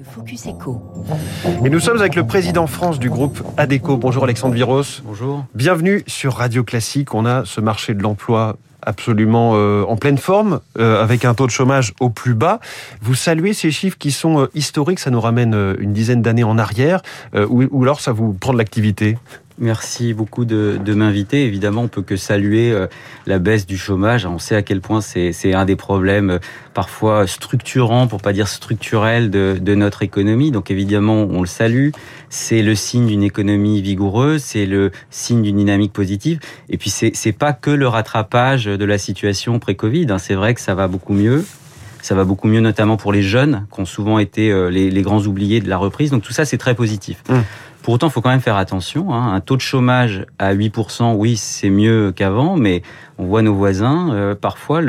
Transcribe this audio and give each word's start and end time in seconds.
Le 0.00 0.06
Focus 0.06 0.46
Echo. 0.46 0.80
Et 1.62 1.68
nous 1.68 1.78
sommes 1.78 1.98
avec 1.98 2.14
le 2.14 2.26
président 2.26 2.66
France 2.66 2.98
du 2.98 3.10
groupe 3.10 3.42
ADECO. 3.58 3.98
Bonjour 3.98 4.24
Alexandre 4.24 4.54
Viros. 4.54 5.02
Bonjour. 5.04 5.44
Bienvenue 5.54 6.04
sur 6.06 6.36
Radio 6.36 6.64
Classique. 6.64 7.12
On 7.14 7.26
a 7.26 7.44
ce 7.44 7.60
marché 7.60 7.92
de 7.92 8.02
l'emploi 8.02 8.56
absolument 8.80 9.52
euh, 9.56 9.84
en 9.86 9.96
pleine 9.96 10.16
forme, 10.16 10.60
euh, 10.78 11.02
avec 11.02 11.26
un 11.26 11.34
taux 11.34 11.44
de 11.44 11.50
chômage 11.50 11.92
au 12.00 12.08
plus 12.08 12.32
bas. 12.32 12.60
Vous 13.02 13.14
saluez 13.14 13.52
ces 13.52 13.70
chiffres 13.70 13.98
qui 13.98 14.10
sont 14.10 14.40
euh, 14.40 14.46
historiques, 14.54 15.00
ça 15.00 15.10
nous 15.10 15.20
ramène 15.20 15.52
euh, 15.52 15.74
une 15.78 15.92
dizaine 15.92 16.22
d'années 16.22 16.44
en 16.44 16.56
arrière, 16.56 17.02
euh, 17.34 17.46
ou, 17.50 17.64
ou 17.70 17.82
alors 17.82 18.00
ça 18.00 18.12
vous 18.12 18.32
prend 18.32 18.54
de 18.54 18.58
l'activité? 18.58 19.18
Merci 19.60 20.14
beaucoup 20.14 20.46
de, 20.46 20.80
m'inviter. 20.94 21.44
Évidemment, 21.44 21.82
on 21.82 21.88
peut 21.88 22.00
que 22.00 22.16
saluer 22.16 22.72
euh, 22.72 22.86
la 23.26 23.38
baisse 23.38 23.66
du 23.66 23.76
chômage. 23.76 24.24
On 24.24 24.38
sait 24.38 24.56
à 24.56 24.62
quel 24.62 24.80
point 24.80 25.02
c'est 25.02 25.52
un 25.52 25.66
des 25.66 25.76
problèmes 25.76 26.30
euh, 26.30 26.38
parfois 26.72 27.26
structurants, 27.26 28.06
pour 28.06 28.22
pas 28.22 28.32
dire 28.32 28.48
structurels, 28.48 29.30
de, 29.30 29.74
notre 29.74 30.02
économie. 30.02 30.50
Donc 30.50 30.70
évidemment, 30.70 31.26
on 31.30 31.42
le 31.42 31.46
salue. 31.46 31.90
C'est 32.30 32.62
le 32.62 32.74
signe 32.74 33.06
d'une 33.06 33.22
économie 33.22 33.82
vigoureuse, 33.82 34.42
c'est 34.42 34.64
le 34.64 34.92
signe 35.10 35.42
d'une 35.42 35.58
dynamique 35.58 35.92
positive. 35.92 36.40
Et 36.70 36.78
puis 36.78 36.88
c'est 36.90 37.32
pas 37.32 37.52
que 37.52 37.70
le 37.70 37.86
rattrapage 37.86 38.64
de 38.64 38.84
la 38.86 38.96
situation 38.96 39.58
pré-Covid. 39.58 40.06
hein. 40.10 40.18
C'est 40.18 40.34
vrai 40.34 40.54
que 40.54 40.60
ça 40.62 40.74
va 40.74 40.88
beaucoup 40.88 41.12
mieux. 41.12 41.44
Ça 42.02 42.14
va 42.14 42.24
beaucoup 42.24 42.48
mieux, 42.48 42.60
notamment 42.60 42.96
pour 42.96 43.12
les 43.12 43.22
jeunes, 43.22 43.66
qui 43.72 43.80
ont 43.80 43.84
souvent 43.84 44.18
été 44.18 44.50
euh, 44.50 44.70
les, 44.70 45.02
grands 45.02 45.20
oubliés 45.20 45.60
de 45.60 45.68
la 45.68 45.76
reprise. 45.76 46.10
Donc 46.10 46.22
tout 46.22 46.32
ça, 46.32 46.44
c'est 46.44 46.56
très 46.56 46.74
positif. 46.74 47.22
Hum. 47.28 47.42
Pour 47.90 47.96
autant, 47.96 48.06
il 48.06 48.12
faut 48.12 48.20
quand 48.20 48.30
même 48.30 48.40
faire 48.40 48.54
attention. 48.54 49.12
Hein. 49.12 49.34
Un 49.34 49.40
taux 49.40 49.56
de 49.56 49.60
chômage 49.60 50.24
à 50.38 50.54
8%, 50.54 51.14
oui, 51.16 51.36
c'est 51.36 51.70
mieux 51.70 52.12
qu'avant, 52.12 52.56
mais 52.56 52.82
on 53.20 53.26
voit 53.26 53.42
nos 53.42 53.54
voisins, 53.54 54.14
euh, 54.14 54.34
parfois, 54.34 54.80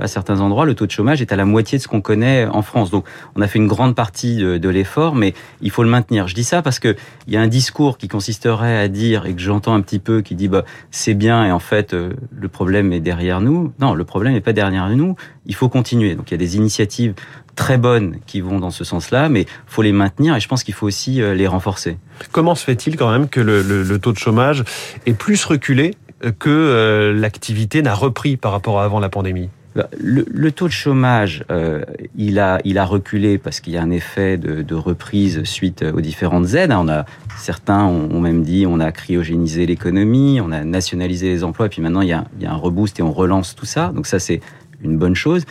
à 0.00 0.08
certains 0.08 0.40
endroits, 0.40 0.66
le 0.66 0.74
taux 0.74 0.86
de 0.86 0.90
chômage 0.90 1.22
est 1.22 1.32
à 1.32 1.36
la 1.36 1.44
moitié 1.44 1.78
de 1.78 1.82
ce 1.82 1.86
qu'on 1.88 2.00
connaît 2.00 2.46
en 2.46 2.62
France. 2.62 2.90
Donc, 2.90 3.06
on 3.36 3.42
a 3.42 3.46
fait 3.46 3.60
une 3.60 3.68
grande 3.68 3.94
partie 3.94 4.38
de, 4.38 4.68
l'effort, 4.68 5.14
mais 5.14 5.34
il 5.60 5.70
faut 5.70 5.84
le 5.84 5.88
maintenir. 5.88 6.26
Je 6.26 6.34
dis 6.34 6.42
ça 6.44 6.62
parce 6.62 6.80
que 6.80 6.96
il 7.28 7.32
y 7.32 7.36
a 7.36 7.40
un 7.40 7.46
discours 7.46 7.96
qui 7.96 8.08
consisterait 8.08 8.76
à 8.76 8.88
dire, 8.88 9.24
et 9.26 9.34
que 9.34 9.40
j'entends 9.40 9.74
un 9.74 9.80
petit 9.82 10.00
peu, 10.00 10.20
qui 10.20 10.34
dit, 10.34 10.48
bah, 10.48 10.64
c'est 10.90 11.14
bien, 11.14 11.44
et 11.46 11.52
en 11.52 11.60
fait, 11.60 11.94
euh, 11.94 12.12
le 12.36 12.48
problème 12.48 12.92
est 12.92 13.00
derrière 13.00 13.40
nous. 13.40 13.72
Non, 13.78 13.94
le 13.94 14.04
problème 14.04 14.32
n'est 14.32 14.40
pas 14.40 14.52
derrière 14.52 14.88
nous. 14.90 15.14
Il 15.46 15.54
faut 15.54 15.68
continuer. 15.68 16.16
Donc, 16.16 16.30
il 16.30 16.34
y 16.34 16.34
a 16.34 16.38
des 16.38 16.56
initiatives 16.56 17.14
très 17.54 17.78
bonnes 17.78 18.16
qui 18.26 18.40
vont 18.40 18.58
dans 18.58 18.70
ce 18.70 18.82
sens-là, 18.84 19.28
mais 19.28 19.46
faut 19.66 19.82
les 19.82 19.92
maintenir 19.92 20.34
et 20.34 20.40
je 20.40 20.48
pense 20.48 20.64
qu'il 20.64 20.74
faut 20.74 20.86
aussi 20.86 21.20
euh, 21.22 21.34
les 21.34 21.46
renforcer. 21.46 21.98
Comment 22.32 22.54
se 22.54 22.64
fait-il 22.64 22.96
quand 22.96 23.10
même 23.10 23.28
que 23.28 23.40
le, 23.40 23.62
le- 23.62 23.82
le 23.82 23.98
taux 23.98 24.12
de 24.12 24.18
chômage 24.18 24.64
est 25.06 25.12
plus 25.12 25.44
reculé 25.44 25.94
que 26.38 26.50
euh, 26.50 27.12
l'activité 27.12 27.82
n'a 27.82 27.94
repris 27.94 28.36
par 28.36 28.52
rapport 28.52 28.80
à 28.80 28.84
avant 28.84 29.00
la 29.00 29.08
pandémie 29.08 29.48
Bah, 29.74 29.88
Le, 29.98 30.50
taux 30.50 30.66
de 30.66 30.72
chômage, 30.72 31.44
euh, 31.50 31.84
il 32.16 32.38
a, 32.38 32.60
il 32.64 32.78
a 32.78 32.84
reculé 32.84 33.38
parce 33.38 33.60
qu'il 33.60 33.72
y 33.72 33.76
a 33.76 33.82
un 33.82 33.90
effet 33.90 34.36
de, 34.36 34.74
reprise 34.74 35.44
suite 35.44 35.82
aux 35.82 36.00
différentes 36.00 36.54
aides. 36.54 36.72
On 36.72 36.88
a 36.88 37.04
certains 37.38 37.84
ont, 37.84 38.10
ont 38.12 38.20
même 38.20 38.42
dit 38.42 38.66
on 38.66 38.80
a 38.80 38.92
cryogénisé 38.92 39.66
l'économie, 39.66 40.40
on 40.40 40.52
a 40.52 40.64
nationalisé 40.64 41.28
les 41.28 41.44
emplois, 41.44 41.66
et 41.66 41.68
puis 41.68 41.82
maintenant 41.82 42.02
il 42.02 42.08
y 42.08 42.12
a, 42.12 42.24
il 42.38 42.42
y 42.42 42.46
a 42.46 42.52
un 42.52 42.56
reboost 42.56 42.98
et 42.98 43.02
on 43.02 43.12
relance 43.12 43.54
tout 43.54 43.66
ça. 43.66 43.92
Donc 43.94 44.06
ça 44.06 44.18
c'est 44.18 44.40
une 44.82 44.98
bonne 44.98 45.14
chose. 45.14 45.44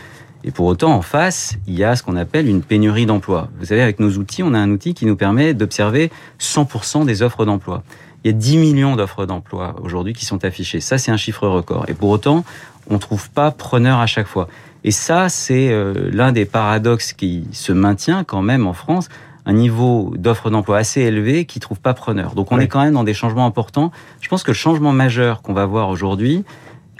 Et 0.44 0.52
pour 0.52 0.67
autant, 0.67 0.94
en 0.94 1.02
face, 1.02 1.58
il 1.67 1.78
y 1.78 1.83
a 1.83 1.95
ce 1.95 2.04
qu'on 2.04 2.16
appelle 2.16 2.48
une 2.48 2.61
pénurie 2.61 3.06
d'emplois. 3.06 3.50
Vous 3.59 3.66
savez, 3.66 3.81
avec 3.81 4.00
nos 4.00 4.11
outils, 4.11 4.42
on 4.42 4.54
a 4.54 4.58
un 4.58 4.72
outil 4.72 4.94
qui 4.94 5.06
nous 5.06 5.17
permet 5.17 5.54
d'observer 5.54 6.11
100% 6.39 7.06
des 7.06 7.22
offres 7.23 7.44
d'emploi. 7.44 7.83
Il 8.23 8.31
y 8.31 8.34
a 8.34 8.38
10 8.38 8.58
millions 8.58 8.95
d'offres 8.95 9.25
d'emploi 9.25 9.75
aujourd'hui 9.81 10.14
qui 10.14 10.25
sont 10.25 10.44
affichées. 10.44 10.81
Ça, 10.81 10.98
c'est 10.98 11.12
un 11.12 11.17
chiffre 11.17 11.48
record. 11.48 11.86
Et 11.88 11.94
pour 11.94 12.09
autant, 12.09 12.44
on 12.89 12.95
ne 12.95 13.00
trouve 13.00 13.30
pas 13.30 13.52
preneur 13.52 14.00
à 14.00 14.08
chaque 14.08 14.28
fois. 14.28 14.48
Et 14.84 14.92
ça, 14.92 15.30
c'est 15.30 15.70
euh, 15.72 16.09
l'un 16.11 16.31
des 16.31 16.45
paradoxes 16.45 17.14
qui 17.14 17.48
se 17.52 17.72
maintient 17.72 18.23
quand 18.23 18.42
même 18.42 18.67
en 18.67 18.73
France, 18.73 19.09
un 19.45 19.53
niveau 19.53 20.14
d'offres 20.17 20.50
d'emploi 20.50 20.78
assez 20.78 21.02
élevé 21.02 21.45
qui 21.45 21.59
trouve 21.59 21.80
pas 21.80 21.94
preneur. 21.94 22.36
Donc 22.36 22.52
on 22.52 22.58
Oui. 22.58 22.64
est 22.66 22.67
quand 22.67 22.81
même 22.81 22.94
dans 22.94 23.03
des 23.03 23.14
changements 23.14 23.45
importants. 23.45 23.92
Je 24.22 24.28
pense 24.30 24.44
que 24.44 24.52
le 24.52 24.56
changement 24.56 24.92
majeur 24.92 25.42
qu'on 25.42 25.54
va 25.54 25.66
voir 25.66 25.89
aujourd'hui, 25.89 26.44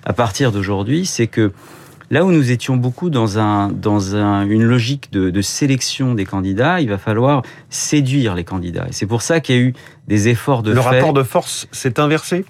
à 0.06 0.14
partir 0.14 0.52
d'aujourd'hui, 0.52 1.06
c'est 1.06 1.28
que 1.28 1.52
là 2.10 2.26
où 2.26 2.32
nous 2.32 2.52
étions 2.52 2.76
beaucoup 2.76 3.10
dans, 3.10 3.38
un, 3.40 3.70
dans 3.70 4.16
un, 4.16 4.46
une 4.48 4.64
logique 4.64 5.12
de, 5.12 5.30
de 5.30 5.42
sélection 5.42 6.16
des 6.16 6.26
candidats, 6.26 6.82
il 6.82 6.90
va 6.90 6.98
falloir 6.98 7.44
séduire 7.70 8.36
les 8.36 8.44
candidats. 8.44 8.88
Et 8.90 8.94
c'est 8.94 9.06
pour 9.06 9.22
ça 9.22 9.40
qu'il 9.40 9.56
y 9.56 9.60
a 9.60 9.62
eu 9.62 9.74
des 10.08 10.28
efforts 10.28 10.64
de 10.64 10.72
Le 10.72 10.82
fait. 10.82 10.90
rapport 10.90 11.14
de 11.14 11.24
force 11.24 11.68
s'est 11.72 12.00
inversé? 12.00 12.46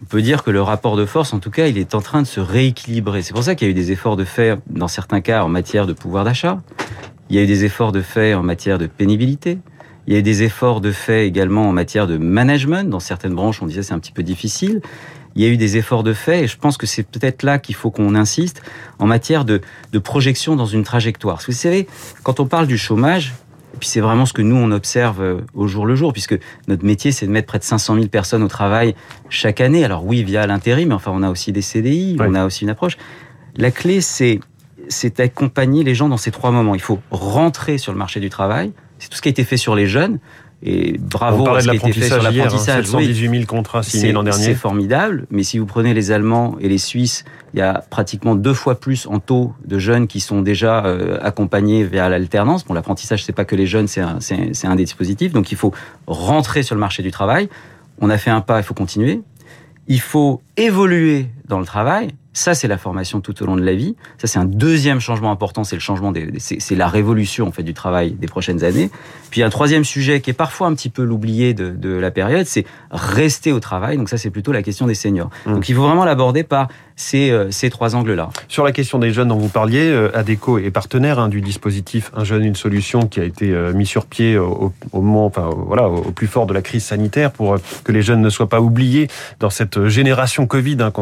On 0.00 0.04
peut 0.06 0.22
dire 0.22 0.44
que 0.44 0.50
le 0.50 0.62
rapport 0.62 0.96
de 0.96 1.04
force, 1.04 1.32
en 1.32 1.38
tout 1.40 1.50
cas, 1.50 1.66
il 1.66 1.76
est 1.76 1.94
en 1.94 2.00
train 2.00 2.22
de 2.22 2.26
se 2.26 2.40
rééquilibrer. 2.40 3.20
C'est 3.22 3.34
pour 3.34 3.42
ça 3.42 3.54
qu'il 3.54 3.66
y 3.66 3.68
a 3.68 3.72
eu 3.72 3.74
des 3.74 3.90
efforts 3.92 4.16
de 4.16 4.24
fait, 4.24 4.58
dans 4.70 4.88
certains 4.88 5.20
cas, 5.20 5.42
en 5.42 5.48
matière 5.48 5.86
de 5.86 5.92
pouvoir 5.92 6.24
d'achat. 6.24 6.60
Il 7.28 7.36
y 7.36 7.38
a 7.38 7.42
eu 7.42 7.46
des 7.46 7.64
efforts 7.64 7.92
de 7.92 8.00
fait 8.00 8.32
en 8.32 8.42
matière 8.42 8.78
de 8.78 8.86
pénibilité. 8.86 9.58
Il 10.06 10.14
y 10.14 10.16
a 10.16 10.20
eu 10.20 10.22
des 10.22 10.44
efforts 10.44 10.80
de 10.80 10.92
fait 10.92 11.26
également 11.26 11.68
en 11.68 11.72
matière 11.72 12.06
de 12.06 12.16
management. 12.16 12.88
Dans 12.88 13.00
certaines 13.00 13.34
branches, 13.34 13.60
on 13.60 13.66
disait 13.66 13.82
c'est 13.82 13.92
un 13.92 13.98
petit 13.98 14.12
peu 14.12 14.22
difficile. 14.22 14.80
Il 15.38 15.44
y 15.44 15.46
a 15.46 15.50
eu 15.50 15.56
des 15.56 15.76
efforts 15.76 16.02
de 16.02 16.12
fait, 16.12 16.42
et 16.44 16.46
je 16.48 16.58
pense 16.58 16.76
que 16.76 16.86
c'est 16.86 17.04
peut-être 17.04 17.44
là 17.44 17.58
qu'il 17.60 17.76
faut 17.76 17.90
qu'on 17.92 18.14
insiste, 18.16 18.60
en 18.98 19.06
matière 19.06 19.44
de, 19.44 19.60
de 19.92 19.98
projection 20.00 20.56
dans 20.56 20.66
une 20.66 20.82
trajectoire. 20.82 21.36
Parce 21.36 21.46
que 21.46 21.52
vous 21.52 21.56
savez, 21.58 21.86
quand 22.24 22.40
on 22.40 22.46
parle 22.46 22.66
du 22.66 22.76
chômage, 22.76 23.34
et 23.74 23.78
puis 23.78 23.88
c'est 23.88 24.00
vraiment 24.00 24.26
ce 24.26 24.32
que 24.32 24.42
nous, 24.42 24.56
on 24.56 24.72
observe 24.72 25.22
euh, 25.22 25.40
au 25.54 25.68
jour 25.68 25.86
le 25.86 25.94
jour, 25.94 26.12
puisque 26.12 26.36
notre 26.66 26.84
métier, 26.84 27.12
c'est 27.12 27.26
de 27.26 27.30
mettre 27.30 27.46
près 27.46 27.60
de 27.60 27.64
500 27.64 27.94
000 27.94 28.06
personnes 28.08 28.42
au 28.42 28.48
travail 28.48 28.96
chaque 29.28 29.60
année. 29.60 29.84
Alors 29.84 30.04
oui, 30.04 30.24
via 30.24 30.44
l'intérim, 30.46 30.88
mais 30.88 30.94
enfin, 30.94 31.12
on 31.14 31.22
a 31.22 31.30
aussi 31.30 31.52
des 31.52 31.62
CDI, 31.62 32.16
Oui. 32.18 32.26
on 32.28 32.34
a 32.34 32.44
aussi 32.44 32.64
une 32.64 32.70
approche. 32.70 32.96
La 33.56 33.70
clé, 33.70 34.00
c'est 34.00 34.40
c'est 34.90 35.18
d'accompagner 35.18 35.84
les 35.84 35.94
gens 35.94 36.08
dans 36.08 36.16
ces 36.16 36.30
trois 36.30 36.50
moments. 36.50 36.74
Il 36.74 36.80
faut 36.80 36.98
rentrer 37.10 37.76
sur 37.78 37.92
le 37.92 37.98
marché 37.98 38.20
du 38.20 38.30
travail. 38.30 38.72
C'est 38.98 39.08
tout 39.10 39.16
ce 39.18 39.22
qui 39.22 39.28
a 39.28 39.30
été 39.30 39.44
fait 39.44 39.58
sur 39.58 39.74
les 39.76 39.86
jeunes. 39.86 40.18
Et 40.60 40.98
bravo 40.98 41.44
On 41.46 41.54
à 41.54 41.60
ce 41.60 41.66
de 41.68 41.70
qui 41.70 41.76
a 41.86 41.88
été 41.88 42.00
fait 42.00 42.06
sur 42.08 42.16
l'apprentissage 42.22 42.34
hein, 42.36 42.42
l'apprentissage. 42.42 42.84
718 42.86 43.30
000 43.30 43.44
contrats 43.46 43.82
signés 43.84 44.10
l'an 44.12 44.24
dernier. 44.24 44.42
c'est 44.44 44.54
formidable, 44.54 45.26
mais 45.30 45.44
si 45.44 45.58
vous 45.58 45.66
prenez 45.66 45.94
les 45.94 46.10
Allemands 46.10 46.56
et 46.58 46.68
les 46.68 46.78
Suisses, 46.78 47.24
il 47.54 47.60
y 47.60 47.62
a 47.62 47.84
pratiquement 47.90 48.34
deux 48.34 48.54
fois 48.54 48.74
plus 48.80 49.06
en 49.06 49.20
taux 49.20 49.52
de 49.64 49.78
jeunes 49.78 50.08
qui 50.08 50.18
sont 50.18 50.42
déjà 50.42 50.84
euh, 50.84 51.18
accompagnés 51.22 51.84
vers 51.84 52.08
l'alternance. 52.08 52.64
Bon, 52.64 52.74
l'apprentissage, 52.74 53.24
c'est 53.24 53.32
pas 53.32 53.44
que 53.44 53.54
les 53.54 53.66
jeunes, 53.66 53.86
c'est 53.86 54.00
un, 54.00 54.18
c'est- 54.20 54.52
c'est 54.52 54.66
un 54.66 54.74
des 54.74 54.84
dispositifs. 54.84 55.32
Donc, 55.32 55.52
il 55.52 55.56
faut 55.56 55.72
rentrer 56.08 56.64
sur 56.64 56.74
le 56.74 56.80
marché 56.80 57.04
du 57.04 57.12
travail. 57.12 57.48
On 58.00 58.10
a 58.10 58.18
fait 58.18 58.30
un 58.30 58.40
pas, 58.40 58.58
il 58.58 58.64
faut 58.64 58.74
continuer. 58.74 59.20
Il 59.86 60.00
faut 60.00 60.42
évoluer 60.56 61.26
dans 61.46 61.60
le 61.60 61.64
travail. 61.66 62.08
Ça, 62.38 62.54
c'est 62.54 62.68
la 62.68 62.78
formation 62.78 63.20
tout 63.20 63.42
au 63.42 63.46
long 63.46 63.56
de 63.56 63.64
la 63.64 63.74
vie. 63.74 63.96
Ça, 64.16 64.28
c'est 64.28 64.38
un 64.38 64.44
deuxième 64.44 65.00
changement 65.00 65.32
important. 65.32 65.64
C'est 65.64 65.74
le 65.74 65.80
changement 65.80 66.12
des, 66.12 66.26
des- 66.26 66.38
c'est 66.38 66.74
la 66.76 66.86
révolution 66.86 67.48
en 67.48 67.52
fait 67.52 67.64
du 67.64 67.74
travail 67.74 68.12
des 68.12 68.28
prochaines 68.28 68.62
années. 68.62 68.90
Puis 69.30 69.42
un 69.42 69.50
troisième 69.50 69.82
sujet 69.84 70.20
qui 70.20 70.30
est 70.30 70.34
parfois 70.34 70.68
un 70.68 70.74
petit 70.74 70.88
peu 70.88 71.02
l'oublié 71.02 71.52
de, 71.52 71.70
de 71.70 71.88
la 71.88 72.12
période, 72.12 72.46
c'est 72.46 72.64
rester 72.92 73.50
au 73.50 73.58
travail. 73.58 73.96
Donc 73.96 74.08
ça, 74.08 74.18
c'est 74.18 74.30
plutôt 74.30 74.52
la 74.52 74.62
question 74.62 74.86
des 74.86 74.94
seniors. 74.94 75.30
Mmh. 75.46 75.52
Donc 75.54 75.68
il 75.68 75.74
faut 75.74 75.82
vraiment 75.82 76.04
l'aborder 76.04 76.44
par 76.44 76.68
ces, 76.98 77.30
euh, 77.30 77.50
ces 77.50 77.70
trois 77.70 77.94
angles-là. 77.94 78.28
Sur 78.48 78.64
la 78.64 78.72
question 78.72 78.98
des 78.98 79.12
jeunes 79.12 79.28
dont 79.28 79.38
vous 79.38 79.48
parliez, 79.48 79.88
euh, 79.88 80.10
ADECO 80.14 80.58
est 80.58 80.70
partenaire 80.70 81.18
hein, 81.18 81.28
du 81.28 81.40
dispositif 81.40 82.10
Un 82.14 82.24
jeune, 82.24 82.44
une 82.44 82.56
solution 82.56 83.06
qui 83.06 83.20
a 83.20 83.24
été 83.24 83.52
euh, 83.52 83.72
mis 83.72 83.86
sur 83.86 84.04
pied 84.04 84.36
au, 84.36 84.72
au 84.92 85.00
moment, 85.00 85.24
enfin 85.26 85.48
voilà, 85.54 85.88
au 85.88 86.10
plus 86.10 86.26
fort 86.26 86.46
de 86.46 86.52
la 86.52 86.60
crise 86.60 86.84
sanitaire 86.84 87.30
pour 87.30 87.56
que 87.84 87.92
les 87.92 88.02
jeunes 88.02 88.20
ne 88.20 88.30
soient 88.30 88.48
pas 88.48 88.60
oubliés 88.60 89.08
dans 89.38 89.50
cette 89.50 89.86
génération 89.86 90.46
Covid 90.46 90.78
hein, 90.80 90.92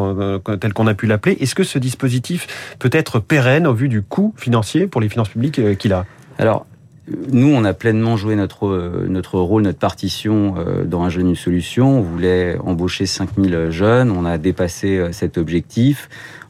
telle 0.60 0.74
qu'on 0.74 0.86
a 0.86 0.94
pu 0.94 1.06
l'appeler. 1.06 1.38
Est-ce 1.40 1.54
que 1.54 1.64
ce 1.64 1.78
dispositif 1.78 2.76
peut 2.78 2.90
être 2.92 3.18
pérenne 3.18 3.66
au 3.66 3.72
vu 3.72 3.88
du 3.88 4.02
coût 4.02 4.34
financier 4.36 4.86
pour 4.86 5.00
les 5.00 5.08
finances 5.08 5.30
publiques 5.30 5.78
qu'il 5.78 5.94
a? 5.94 6.04
Alors, 6.38 6.66
nous, 7.08 7.48
on 7.48 7.64
a 7.64 7.72
pleinement 7.72 8.16
joué 8.16 8.34
notre, 8.34 8.66
euh, 8.66 9.06
notre 9.08 9.38
rôle, 9.38 9.62
notre 9.62 9.78
partition 9.78 10.54
euh, 10.58 10.84
dans 10.84 11.04
Un 11.04 11.08
jeune, 11.08 11.28
une 11.28 11.36
solution. 11.36 11.98
On 11.98 12.02
voulait 12.02 12.58
embaucher 12.58 13.06
5000 13.06 13.70
jeunes. 13.70 14.10
On 14.10 14.24
a 14.24 14.38
dépassé 14.38 14.96
euh, 14.96 15.12
cet 15.12 15.38
objectif. 15.38 16.08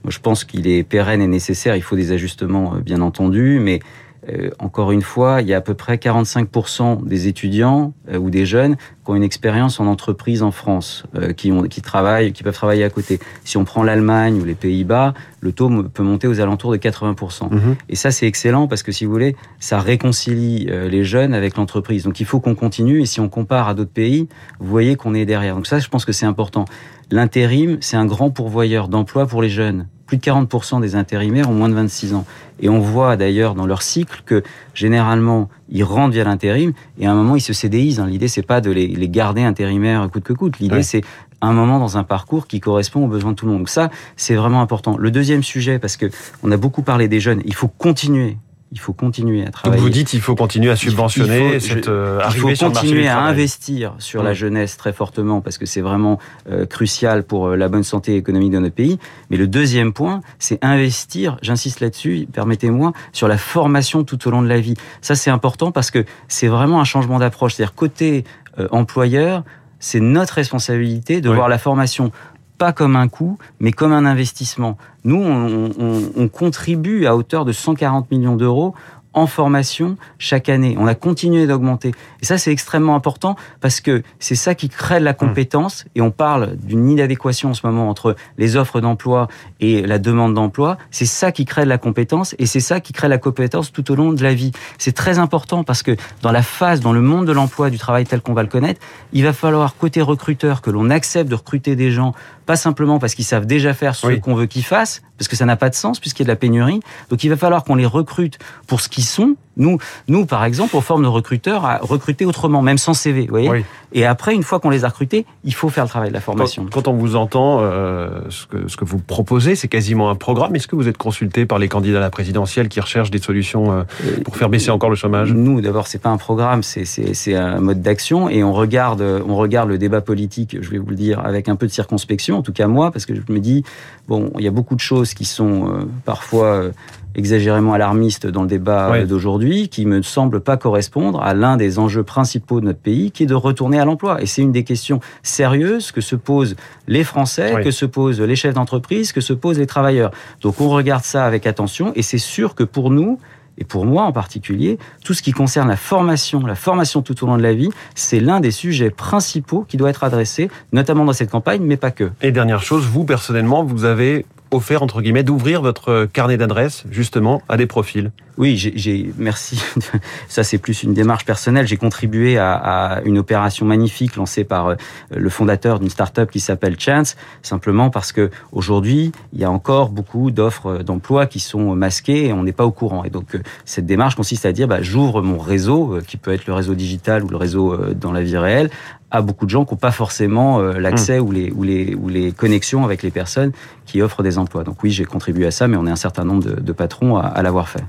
Je 0.09 0.19
pense 0.19 0.45
qu'il 0.45 0.67
est 0.67 0.83
pérenne 0.83 1.21
et 1.21 1.27
nécessaire. 1.27 1.77
Il 1.77 1.83
faut 1.83 1.97
des 1.97 2.13
ajustements, 2.13 2.77
bien 2.77 3.03
entendu, 3.03 3.59
mais 3.61 3.81
euh, 4.29 4.51
encore 4.59 4.93
une 4.93 5.03
fois, 5.03 5.43
il 5.43 5.49
y 5.49 5.55
a 5.55 5.59
à 5.59 5.61
peu 5.61 5.75
près 5.75 5.97
45% 5.97 7.05
des 7.05 7.29
étudiants 7.29 7.95
euh, 8.11 8.19
ou 8.19 8.31
des 8.31 8.47
jeunes 8.47 8.77
qui 8.77 9.11
ont 9.11 9.15
une 9.15 9.23
expérience 9.23 9.79
en 9.79 9.87
entreprise 9.87 10.43
en 10.43 10.51
France, 10.51 11.05
euh, 11.15 11.33
qui, 11.33 11.53
ont, 11.53 11.63
qui 11.63 11.81
travaillent, 11.81 12.33
qui 12.33 12.43
peuvent 12.43 12.55
travailler 12.55 12.85
à 12.85 12.91
côté. 12.91 13.21
Si 13.45 13.57
on 13.57 13.65
prend 13.65 13.85
l'Allemagne 13.85 14.41
ou 14.41 14.45
les 14.45 14.55
Pays-Bas, 14.55 15.15
le 15.41 15.53
taux 15.53 15.71
peut 15.85 16.03
monter 16.03 16.27
aux 16.27 16.41
alentours 16.41 16.73
de 16.73 16.77
80%. 16.77 17.53
Mhm. 17.53 17.77
Et 17.89 17.95
ça, 17.95 18.11
c'est 18.11 18.27
excellent 18.27 18.67
parce 18.67 18.83
que 18.83 18.91
si 18.91 19.05
vous 19.05 19.13
voulez, 19.13 19.37
ça 19.61 19.79
réconcilie 19.79 20.67
euh, 20.71 20.89
les 20.89 21.05
jeunes 21.05 21.35
avec 21.35 21.57
l'entreprise. 21.57 22.03
Donc 22.03 22.19
il 22.19 22.27
faut 22.27 22.41
qu'on 22.41 22.57
continue. 22.57 23.01
Et 23.01 23.07
si 23.07 23.21
on 23.21 23.29
compare 23.29 23.69
à 23.69 23.75
d'autres 23.75 23.93
pays, 23.93 24.29
vous 24.59 24.69
voyez 24.69 24.97
qu'on 24.97 25.15
est 25.15 25.25
derrière. 25.25 25.55
Donc 25.55 25.67
ça, 25.67 25.79
je 25.79 25.89
pense 25.89 26.05
que 26.05 26.13
c'est 26.13 26.27
important. 26.27 26.65
L'intérim, 27.11 27.79
c'est 27.81 27.97
un 27.97 28.07
grand 28.07 28.31
pourvoyeur 28.31 28.89
d'emplois 28.89 29.27
pour 29.27 29.41
les 29.41 29.51
jeunes. 29.51 29.87
Plus 30.07 30.17
de 30.19 30.23
40% 30.23 30.81
des 30.81 30.95
intérimaires 30.95 31.51
ont 31.51 31.55
moins 31.55 31.69
de 31.69 31.75
26 31.75 32.15
ans. 32.15 32.25
Et 32.61 32.69
on 32.69 32.79
voit 32.81 33.17
d'ailleurs 33.17 33.55
dans 33.55 33.67
leur 33.67 33.83
cycle 33.83 34.23
que 34.25 34.43
généralement, 34.75 35.49
ils 35.69 35.85
rentrent 35.85 36.13
via 36.15 36.25
l'intérim 36.25 36.73
et 36.99 37.07
à 37.07 37.13
un 37.13 37.15
moment, 37.15 37.37
ils 37.37 37.41
se 37.41 37.53
CDIsent. 37.53 37.99
hein. 38.01 38.07
L'idée, 38.07 38.29
c'est 38.29 38.43
pas 38.43 38.61
de 38.61 38.71
les, 38.71 38.87
les 38.87 39.09
garder 39.09 39.43
intérimaires 39.43 40.09
coûte 40.13 40.23
que 40.25 40.33
coûte. 40.33 40.59
L'idée, 40.59 40.77
Ouais. 40.77 40.83
c'est 40.83 41.03
un 41.43 41.53
moment 41.53 41.79
dans 41.79 41.99
un 41.99 42.05
parcours 42.05 42.47
qui 42.47 42.61
correspond 42.61 43.05
aux 43.05 43.09
besoins 43.09 43.33
de 43.33 43.37
tout 43.37 43.47
le 43.47 43.53
monde. 43.53 43.61
Donc 43.63 43.69
ça, 43.69 43.91
c'est 44.17 44.35
vraiment 44.37 44.61
important. 44.63 44.97
Le 44.97 45.11
deuxième 45.11 45.43
sujet, 45.43 45.79
parce 45.79 45.97
que 45.97 46.07
on 46.43 46.51
a 46.51 46.57
beaucoup 46.57 46.83
parlé 46.83 47.09
des 47.09 47.21
jeunes, 47.21 47.43
il 47.45 47.55
faut 47.55 47.69
continuer. 47.69 48.39
Il 48.77 48.79
faut 48.79 48.93
continuer 48.93 49.43
à 49.43 49.51
travailler. 49.51 49.81
Donc 49.81 49.89
vous 49.89 49.91
dites 49.91 50.13
il 50.13 50.21
faut 50.21 50.35
continuer 50.35 50.71
à 50.71 50.77
subventionner 50.77 51.55
il 51.55 51.61
faut, 51.61 51.67
cette 51.67 51.89
euh, 51.89 52.21
Il 52.29 52.41
faut 52.41 52.71
continuer 52.71 53.09
à 53.09 53.21
investir 53.21 53.95
sur 53.99 54.23
la 54.23 54.35
jeunesse 54.35 54.77
très 54.77 54.93
fortement 54.93 55.41
parce 55.41 55.57
que 55.57 55.65
c'est 55.65 55.81
vraiment 55.81 56.19
euh, 56.51 56.67
crucial 56.67 57.23
pour 57.23 57.47
euh, 57.47 57.57
la 57.57 57.69
bonne 57.69 57.85
santé 57.85 58.17
économique 58.17 58.53
de 58.53 58.59
notre 58.59 58.75
pays. 58.75 58.99
Mais 59.31 59.39
le 59.39 59.47
deuxième 59.47 59.95
point, 59.95 60.21
c'est 60.39 60.63
investir, 60.63 61.39
j'insiste 61.41 61.81
là-dessus, 61.81 62.29
permettez-moi, 62.31 62.93
sur 63.15 63.29
la 63.29 63.39
formation 63.39 64.05
tout 64.05 64.29
au 64.29 64.31
long 64.31 64.43
de 64.43 64.49
la 64.49 64.61
vie. 64.61 64.75
Ça 65.01 65.15
c'est 65.15 65.31
important 65.31 65.73
parce 65.73 65.91
que 65.91 66.05
c'est 66.29 66.49
vraiment 66.49 66.79
un 66.79 66.85
changement 66.85 67.19
d'approche. 67.19 67.55
C'est-à-dire 67.55 67.75
côté 67.75 68.25
employeur, 68.71 69.43
c'est 69.79 70.01
notre 70.01 70.35
responsabilité 70.35 71.23
de 71.23 71.31
voir 71.31 71.49
la 71.49 71.59
formation 71.59 72.13
pas 72.59 72.73
comme 72.73 72.97
un 72.97 73.09
coût, 73.09 73.39
mais 73.61 73.73
comme 73.73 73.93
un 73.93 74.05
investissement. 74.05 74.77
Nous, 75.05 75.23
on, 75.23 75.71
on, 75.79 76.03
on 76.17 76.29
contribue 76.29 77.07
à 77.07 77.17
hauteur 77.17 77.45
de 77.45 77.53
140 77.53 78.11
millions 78.11 78.37
d'euros 78.37 78.75
en 79.17 79.27
formation 79.27 79.97
chaque 80.19 80.49
année. 80.51 80.77
On 80.79 80.87
a 80.87 80.95
continué 80.95 81.47
d'augmenter. 81.47 81.93
Et 82.21 82.27
ça, 82.27 82.37
c'est 82.37 82.53
extrêmement 82.53 82.95
important 82.95 83.35
parce 83.63 83.81
que 83.81 84.03
c'est 84.21 84.35
ça 84.35 84.55
qui 84.55 84.69
crée 84.69 85.01
de 85.01 85.05
la 85.05 85.15
compétence. 85.15 85.87
Et 85.95 86.03
on 86.03 86.11
parle 86.11 86.57
d'une 86.57 86.89
inadéquation 86.89 87.51
en 87.51 87.55
ce 87.55 87.67
moment 87.67 87.89
entre 87.89 88.15
les 88.37 88.57
offres 88.57 88.81
d'emploi 88.81 89.29
et 89.59 89.83
la 89.83 89.99
demande 89.99 90.35
d'emploi. 90.35 90.77
C'est 90.91 91.07
ça 91.07 91.33
qui 91.33 91.47
crée 91.47 91.65
de 91.65 91.71
la 91.71 91.79
compétence 91.79 92.37
et 92.39 92.45
c'est 92.45 92.61
ça 92.61 92.81
qui 92.81 92.93
crée 92.93 93.09
la 93.09 93.17
compétence 93.17 93.73
tout 93.73 93.91
au 93.91 93.95
long 93.95 94.13
de 94.13 94.23
la 94.23 94.35
vie. 94.35 94.53
C'est 94.77 94.95
très 94.95 95.19
important 95.19 95.65
parce 95.65 95.83
que 95.83 95.97
dans 96.21 96.31
la 96.31 96.43
phase, 96.43 96.81
dans 96.81 96.93
le 96.93 97.01
monde 97.01 97.25
de 97.25 97.33
l'emploi, 97.33 97.71
du 97.71 97.79
travail 97.79 98.05
tel 98.05 98.21
qu'on 98.21 98.35
va 98.35 98.43
le 98.43 98.51
connaître, 98.51 98.81
il 99.15 99.25
va 99.25 99.33
falloir 99.33 99.77
côté 99.79 100.03
recruteur 100.03 100.61
que 100.61 100.71
l'on 100.71 100.91
accepte 100.91 101.31
de 101.31 101.37
recruter 101.37 101.75
des 101.75 101.91
gens 101.91 102.13
pas 102.47 102.57
simplement 102.57 102.99
parce 102.99 103.15
qu'ils 103.15 103.25
savent 103.25 103.47
déjà 103.47 103.75
faire 103.75 103.95
ce 103.95 104.07
qu'on 104.17 104.35
veut 104.35 104.47
qu'ils 104.47 104.65
fassent, 104.65 105.03
parce 105.19 105.29
que 105.29 105.37
ça 105.37 105.45
n'a 105.45 105.57
pas 105.57 105.69
de 105.69 105.75
sens 105.75 105.99
puisqu'il 106.01 106.23
y 106.23 106.25
a 106.25 106.27
de 106.27 106.31
la 106.31 106.37
pénurie. 106.37 106.81
Donc 107.11 107.25
il 107.25 107.29
va 107.29 107.37
falloir 107.37 107.65
qu'on 107.65 107.75
les 107.75 107.87
recrute 107.87 108.39
pour 108.67 108.81
ce 108.81 108.89
qu'ils 108.89 109.05
sont. 109.05 109.37
Nous, 109.57 109.79
nous, 110.07 110.27
par 110.27 110.45
exemple, 110.45 110.77
on 110.77 110.81
forme 110.81 111.03
nos 111.03 111.13
recruteurs 111.13 111.65
à 111.65 111.79
recruter 111.79 112.25
autrement, 112.25 112.63
même 112.63 112.79
sans 112.79 112.95
CV. 112.95 113.23
Vous 113.23 113.29
voyez 113.29 113.65
Et 113.93 114.05
après, 114.05 114.35
une 114.35 114.43
fois 114.43 114.61
qu'on 114.61 114.71
les 114.71 114.85
a 114.85 114.89
recrutés, 114.89 115.27
il 115.45 115.55
faut 115.55 115.69
faire 115.69 115.85
le 115.85 115.89
travail 115.89 116.09
de 116.09 116.15
la 116.15 116.21
formation. 116.21 116.67
Quand, 116.73 116.89
on 116.89 116.95
vous 116.95 117.17
entend, 117.17 117.59
euh, 117.61 118.09
ce, 118.31 118.47
que, 118.47 118.69
ce 118.69 118.77
que 118.77 118.85
vous 118.85 118.99
proposez, 118.99 119.55
c'est 119.55 119.69
quasiment 119.69 120.11
un 120.11 120.15
programme. 120.15 120.55
Est-ce 120.57 120.67
que 120.67 120.77
vous 120.77 120.89
êtes 120.89 120.99
consulté 120.99 121.47
par 121.47 121.59
les 121.59 121.69
candidats 121.69 121.99
à 121.99 122.01
la 122.01 122.11
présidentielle 122.11 122.69
qui 122.69 122.81
recherchent 122.81 123.11
des 123.11 123.21
solutions 123.21 123.73
euh, 123.73 123.83
pour 124.25 124.37
faire 124.37 124.49
baisser 124.49 124.71
encore 124.71 124.91
le 124.91 124.97
chômage? 124.97 125.33
Nous, 125.33 125.61
d'abord, 125.61 125.87
c'est 125.87 126.01
pas 126.01 126.11
un 126.11 126.19
programme, 126.19 126.63
c'est 126.63 127.35
un 127.35 127.61
mode 127.61 127.81
d'action, 127.81 128.29
et 128.29 128.43
on 128.43 128.53
regarde, 128.53 129.03
on 129.27 129.37
regarde 129.37 129.69
le 129.69 129.79
débat 129.79 130.01
politique. 130.01 130.57
Je 130.61 130.71
vais 130.71 130.79
vous 130.79 130.91
le 130.91 130.97
dire 130.97 131.21
avec 131.25 131.49
un 131.49 131.57
peu 131.57 131.67
de 131.67 131.73
circonspection, 131.73 132.39
en 132.39 132.43
tout 132.43 132.53
cas 132.53 132.67
moi, 132.67 132.91
parce 132.91 133.07
que 133.07 133.15
je 133.15 133.33
me 133.33 133.39
dis, 133.39 133.65
bon, 134.09 134.33
il 134.39 134.45
y 134.45 134.49
a 134.49 134.51
beaucoup 134.51 134.75
de 134.75 134.81
choses 134.81 135.15
qui 135.15 135.25
sont 135.25 135.69
euh, 135.69 135.85
parfois 136.05 136.47
euh, 136.47 136.71
exagérément 137.17 137.73
alarmistes 137.73 138.27
dans 138.27 138.43
le 138.43 138.49
débat 138.49 139.05
d'aujourd'hui, 139.05 139.69
qui 139.69 139.87
me 139.87 140.03
semble 140.03 140.41
pas 140.41 140.57
correspondre 140.57 141.21
à 141.23 141.35
l'un 141.35 141.57
des 141.57 141.79
enjeux 141.81 142.05
principaux 142.05 142.61
de 142.61 142.67
notre 142.67 142.79
pays, 142.79 143.11
qui 143.11 143.25
est 143.25 143.27
de 143.27 143.35
retourner 143.35 143.81
à 143.81 143.85
l'emploi. 143.85 144.23
Et 144.23 144.27
c'est 144.27 144.43
une 144.43 144.53
des 144.53 144.65
questions 144.65 145.01
sérieuses 145.23 145.91
que 145.91 146.01
se 146.01 146.15
posent 146.15 146.55
les 146.87 147.03
Français, 147.03 147.61
que 147.65 147.71
se 147.71 147.87
posent 147.87 148.21
les 148.21 148.37
chefs 148.37 148.55
d'entreprise, 148.55 149.13
que 149.13 149.21
se 149.21 149.33
posent 149.33 149.59
les 149.59 149.67
travailleurs. 149.67 150.13
Donc 150.43 150.61
on 150.61 150.69
regarde 150.69 151.05
ça 151.05 151.25
avec 151.25 151.47
attention, 151.47 151.93
et 151.97 152.03
c'est 152.03 152.19
sûr 152.19 152.55
que 152.55 152.65
pour 152.65 152.91
nous, 152.91 153.19
et 153.59 153.65
pour 153.65 153.87
moi 153.87 154.03
en 154.03 154.13
particulier, 154.13 154.79
tout 155.03 155.15
ce 155.15 155.23
qui 155.23 155.33
concerne 155.33 155.69
la 155.69 155.77
formation, 155.77 156.45
la 156.47 156.55
formation 156.55 157.01
tout 157.01 157.25
au 157.25 157.27
long 157.27 157.39
de 157.39 157.43
la 157.43 157.55
vie, 157.55 157.71
c'est 157.95 158.21
l'un 158.21 158.41
des 158.41 158.51
sujets 158.51 158.91
principaux 158.91 159.65
qui 159.67 159.79
doit 159.79 159.89
être 159.89 160.05
adressé, 160.05 160.51
notamment 160.73 161.07
dans 161.07 161.15
cette 161.15 161.31
campagne, 161.31 161.63
mais 161.63 161.79
pas 161.79 161.91
que. 161.91 162.11
Et 162.21 162.33
dernière 162.33 162.63
chose, 162.63 162.85
vous 162.85 163.05
personnellement, 163.05 163.65
vous 163.65 163.85
avez 163.85 164.27
offert, 164.57 164.83
entre 164.83 165.01
guillemets, 165.03 165.23
d'ouvrir 165.23 165.63
votre 165.63 166.07
carnet 166.13 166.37
d'adresses, 166.37 166.85
justement, 166.91 167.43
à 167.49 167.57
des 167.57 167.67
profils 167.67 168.11
Oui, 168.39 168.57
j'ai, 168.57 169.11
merci. 169.17 169.63
Ça, 170.29 170.45
c'est 170.45 170.59
plus 170.59 170.83
une 170.83 170.93
démarche 170.93 171.25
personnelle. 171.25 171.67
J'ai 171.67 171.79
contribué 171.79 172.37
à, 172.37 172.55
à, 172.55 173.01
une 173.03 173.17
opération 173.17 173.65
magnifique 173.65 174.17
lancée 174.17 174.45
par 174.45 174.69
euh, 174.69 174.75
le 175.11 175.31
fondateur 175.31 175.81
d'une 175.81 175.89
start-up 175.89 176.31
qui 176.31 176.41
s'appelle 176.41 176.79
Chance, 176.79 177.17
simplement 177.43 177.89
parce 177.89 178.13
que 178.13 178.31
aujourd'hui, 178.53 179.13
il 179.33 179.41
y 179.41 179.45
a 179.45 179.51
encore 179.51 179.89
beaucoup 179.89 180.31
d'offres 180.31 180.83
d'emploi 180.83 181.27
qui 181.27 181.41
sont 181.41 181.75
masquées 181.75 182.27
et 182.27 182.33
on 182.35 182.43
n'est 182.43 182.53
pas 182.53 182.67
au 182.67 182.73
courant. 182.73 183.05
Et 183.05 183.11
donc, 183.11 183.35
euh, 183.35 183.43
cette 183.65 183.87
démarche 183.87 184.17
consiste 184.17 184.45
à 184.45 184.53
dire, 184.53 184.69
bah, 184.69 184.83
j'ouvre 184.83 185.23
mon 185.23 185.39
réseau, 185.39 185.95
euh, 185.95 186.01
qui 186.07 186.19
peut 186.19 186.33
être 186.33 186.47
le 186.47 186.53
réseau 186.53 186.75
digital 186.75 187.25
ou 187.25 187.29
le 187.29 187.39
réseau 187.39 187.75
dans 187.95 188.13
la 188.13 188.23
vie 188.23 188.37
réelle, 188.37 188.71
à 189.11 189.23
beaucoup 189.23 189.47
de 189.47 189.51
gens 189.51 189.65
qui 189.65 189.73
n'ont 189.73 189.79
pas 189.79 189.93
forcément 189.93 190.61
l'accès 190.61 191.21
ou, 191.21 191.31
les, 191.31 191.51
ou, 191.53 191.63
les, 191.63 191.95
ou 191.95 192.09
les 192.09 192.33
connexions 192.33 192.85
avec 192.85 193.03
les 193.03 193.13
personnes 193.13 193.53
qui 193.87 194.03
offrent 194.03 194.23
des 194.23 194.37
emplois. 194.37 194.65
Donc 194.65 194.83
oui, 194.83 194.91
j'ai 194.91 195.05
contribué 195.05 195.47
à 195.47 195.51
ça, 195.53 195.69
mais 195.69 195.77
on 195.77 195.87
est 195.87 195.91
un 195.91 195.97
certain 195.97 196.25
nombre 196.25 196.45
de, 196.45 196.61
de 196.61 196.73
patrons 196.73 197.17
à, 197.17 197.23
à 197.23 197.43
l'avoir 197.43 197.69
fait. 197.69 197.85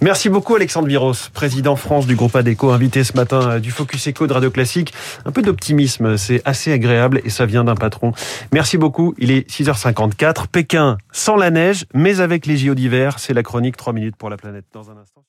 Merci 0.00 0.28
beaucoup 0.28 0.54
Alexandre 0.54 0.88
Viros, 0.88 1.14
président 1.32 1.76
France 1.76 2.06
du 2.06 2.16
groupe 2.16 2.34
ADECO, 2.34 2.70
invité 2.70 3.04
ce 3.04 3.14
matin 3.16 3.50
euh, 3.50 3.58
du 3.58 3.70
Focus 3.70 4.08
Eco 4.08 4.26
de 4.26 4.32
Radio 4.32 4.50
Classique. 4.50 4.92
Un 5.24 5.32
peu 5.32 5.42
d'optimisme, 5.42 6.16
c'est 6.16 6.42
assez 6.44 6.72
agréable 6.72 7.20
et 7.24 7.30
ça 7.30 7.46
vient 7.46 7.64
d'un 7.64 7.74
patron. 7.74 8.12
Merci 8.52 8.78
beaucoup, 8.78 9.14
il 9.18 9.30
est 9.30 9.48
6h54. 9.50 10.46
Pékin 10.46 10.98
sans 11.12 11.36
la 11.36 11.50
neige, 11.50 11.84
mais 11.94 12.20
avec 12.20 12.46
les 12.46 12.56
JO 12.56 12.74
d'hiver, 12.74 13.18
c'est 13.18 13.34
la 13.34 13.42
chronique 13.42 13.76
3 13.76 13.92
minutes 13.92 14.16
pour 14.16 14.30
la 14.30 14.36
planète 14.36 14.64
dans 14.72 14.90
un 14.90 14.96
instant. 14.96 15.22